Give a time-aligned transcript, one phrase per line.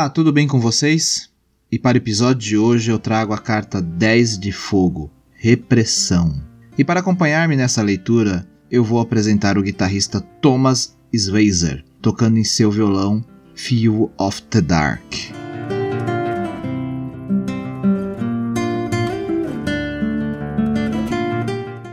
[0.00, 1.28] Olá, tudo bem com vocês?
[1.70, 6.42] E para o episódio de hoje eu trago a carta 10 de Fogo, Repressão.
[6.78, 12.70] E para acompanhar-me nessa leitura, eu vou apresentar o guitarrista Thomas Schweizer, tocando em seu
[12.70, 13.22] violão
[13.54, 15.02] Feel of the Dark.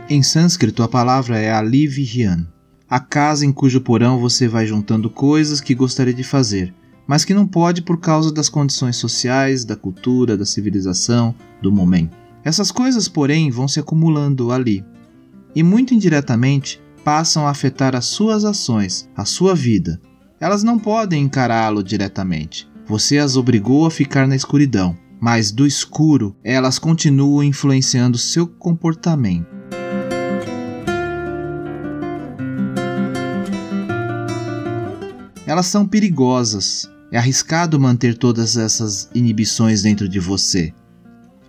[0.08, 2.48] Em sânscrito, a palavra é Alivihyan,
[2.88, 6.74] a casa em cujo porão você vai juntando coisas que gostaria de fazer,
[7.08, 12.14] mas que não pode por causa das condições sociais, da cultura, da civilização, do momento.
[12.44, 14.84] Essas coisas, porém, vão se acumulando ali
[15.54, 19.98] e, muito indiretamente, passam a afetar as suas ações, a sua vida.
[20.38, 22.68] Elas não podem encará-lo diretamente.
[22.86, 29.56] Você as obrigou a ficar na escuridão, mas do escuro elas continuam influenciando seu comportamento.
[35.46, 40.72] Elas são perigosas, é arriscado manter todas essas inibições dentro de você.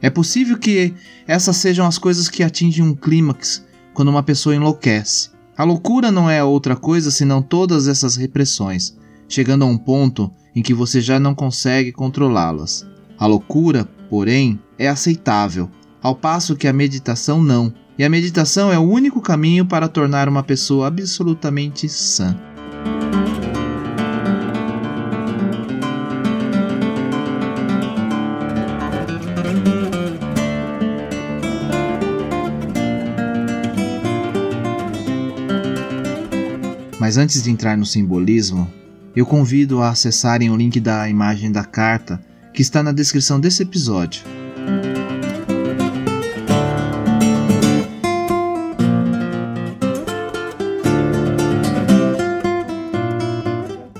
[0.02, 0.94] É possível que
[1.28, 5.30] essas sejam as coisas que atingem um clímax quando uma pessoa enlouquece.
[5.58, 8.96] A loucura não é outra coisa senão todas essas repressões,
[9.28, 12.88] chegando a um ponto em que você já não consegue controlá-las.
[13.18, 15.70] A loucura, porém, é aceitável,
[16.02, 17.74] ao passo que a meditação não.
[17.98, 22.40] E a meditação é o único caminho para tornar uma pessoa absolutamente sã.
[37.10, 38.72] Mas antes de entrar no simbolismo,
[39.16, 43.64] eu convido a acessarem o link da imagem da carta que está na descrição desse
[43.64, 44.22] episódio.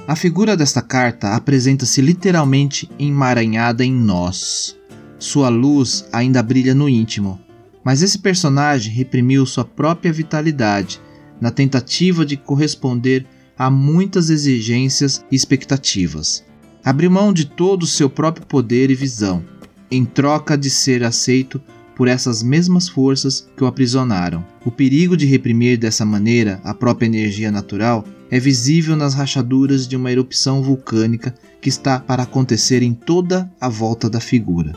[0.08, 4.78] A figura desta carta apresenta-se literalmente emaranhada em nós.
[5.18, 7.42] Sua luz ainda brilha no íntimo,
[7.84, 11.02] mas esse personagem reprimiu sua própria vitalidade
[11.40, 13.26] na tentativa de corresponder
[13.58, 16.44] a muitas exigências e expectativas.
[16.84, 19.44] Abriu mão de todo o seu próprio poder e visão,
[19.92, 21.62] em troca de ser aceito
[21.96, 24.46] por essas mesmas forças que o aprisionaram.
[24.66, 29.98] O perigo de reprimir dessa maneira a própria energia natural é visível nas rachaduras de
[29.98, 34.74] uma erupção vulcânica que está para acontecer em toda a volta da figura.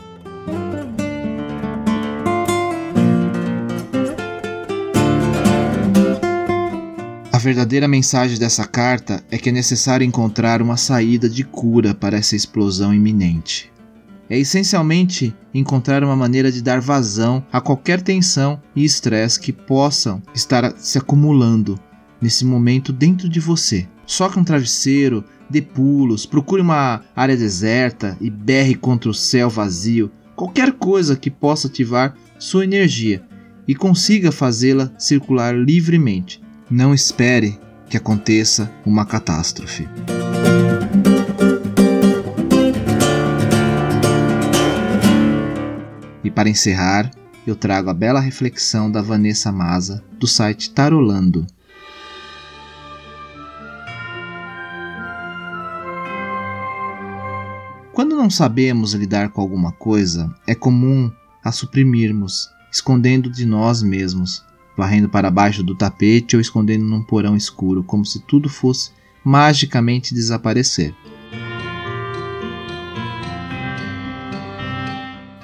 [7.43, 12.37] Verdadeira mensagem dessa carta é que é necessário encontrar uma saída de cura para essa
[12.37, 13.69] explosão iminente.
[14.29, 20.23] É essencialmente encontrar uma maneira de dar vazão a qualquer tensão e estresse que possam
[20.33, 21.77] estar se acumulando
[22.21, 23.85] nesse momento dentro de você.
[24.05, 30.09] Soque um travesseiro, dê pulos, procure uma área deserta e berre contra o céu vazio,
[30.33, 33.21] qualquer coisa que possa ativar sua energia
[33.67, 37.59] e consiga fazê-la circular livremente não espere
[37.89, 39.87] que aconteça uma catástrofe.
[46.23, 47.11] E para encerrar,
[47.45, 51.45] eu trago a bela reflexão da Vanessa Maza, do site Tarolando.
[57.93, 61.11] Quando não sabemos lidar com alguma coisa, é comum
[61.43, 64.43] a suprimirmos, escondendo de nós mesmos,
[64.75, 68.91] varrendo para baixo do tapete ou escondendo num porão escuro, como se tudo fosse
[69.23, 70.93] magicamente desaparecer.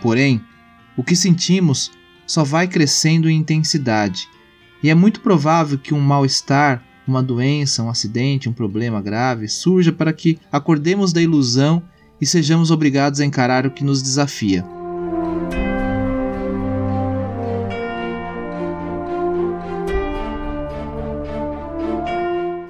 [0.02, 0.42] Porém,
[0.98, 1.92] o que sentimos
[2.26, 4.28] só vai crescendo em intensidade,
[4.82, 9.92] e é muito provável que um mal-estar, uma doença, um acidente, um problema grave surja
[9.92, 11.84] para que acordemos da ilusão
[12.22, 14.79] e sejamos obrigados a encarar o que nos desafia.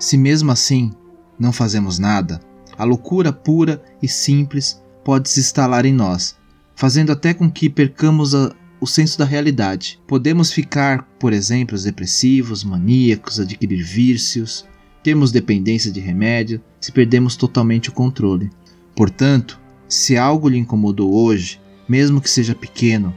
[0.09, 0.91] Se mesmo assim
[1.37, 2.41] não fazemos nada,
[2.75, 6.35] a loucura pura e simples pode se instalar em nós,
[6.75, 8.51] fazendo até com que percamos a,
[8.81, 9.99] o senso da realidade.
[10.07, 14.65] Podemos ficar, por exemplo, depressivos, maníacos, adquirir vícios,
[15.03, 18.49] termos dependência de remédio, se perdemos totalmente o controle.
[18.95, 23.13] Portanto, se algo lhe incomodou hoje, mesmo que seja pequeno,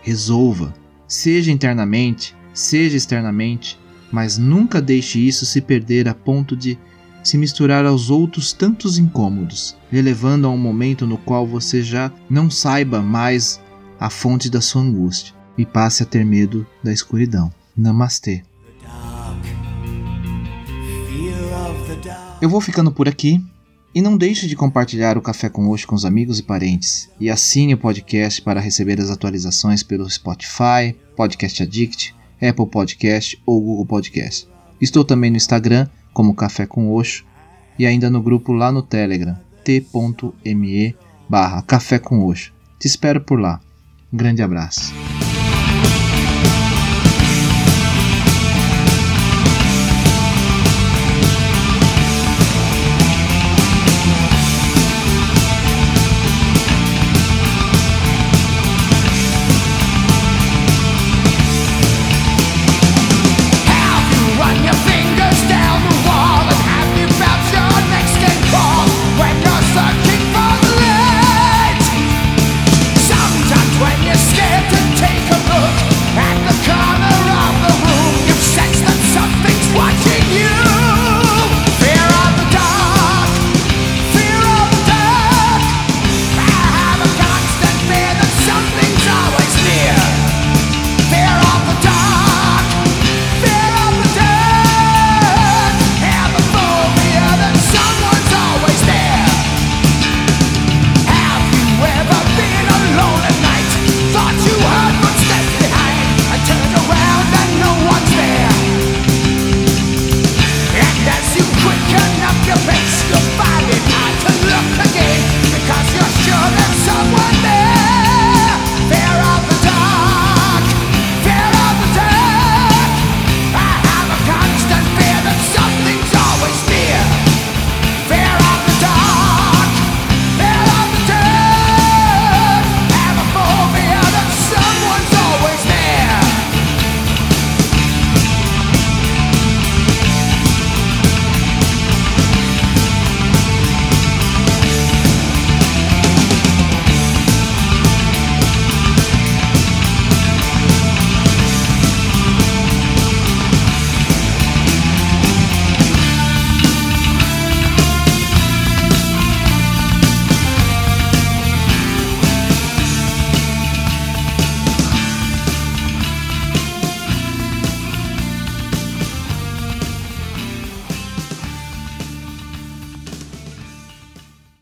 [0.00, 0.72] resolva,
[1.08, 3.76] seja internamente, seja externamente,
[4.16, 6.78] mas nunca deixe isso se perder a ponto de
[7.22, 12.10] se misturar aos outros tantos incômodos, lhe levando a um momento no qual você já
[12.30, 13.60] não saiba mais
[14.00, 17.52] a fonte da sua angústia e passe a ter medo da escuridão.
[17.76, 18.42] Namastê.
[22.40, 23.44] Eu vou ficando por aqui.
[23.94, 27.10] E não deixe de compartilhar o Café com Oxo com os amigos e parentes.
[27.20, 33.60] E assine o podcast para receber as atualizações pelo Spotify, Podcast Addict, Apple Podcast ou
[33.60, 34.48] Google Podcast.
[34.80, 37.24] Estou também no Instagram como Café com Oxo
[37.78, 40.96] e ainda no grupo lá no Telegram, t.me
[41.28, 42.52] barra Café com Oxo.
[42.78, 43.60] Te espero por lá.
[44.12, 45.15] Um grande abraço.